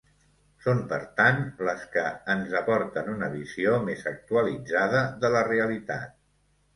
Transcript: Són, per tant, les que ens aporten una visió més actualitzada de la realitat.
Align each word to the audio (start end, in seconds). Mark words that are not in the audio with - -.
Són, 0.67 0.79
per 0.91 0.97
tant, 1.17 1.41
les 1.67 1.83
que 1.95 2.05
ens 2.35 2.55
aporten 2.59 3.11
una 3.15 3.29
visió 3.33 3.75
més 3.91 4.01
actualitzada 4.13 5.03
de 5.25 5.31
la 5.37 5.45
realitat. 5.49 6.17